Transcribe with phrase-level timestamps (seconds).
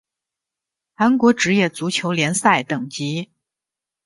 [0.95, 3.29] 韩国职业足球联赛等级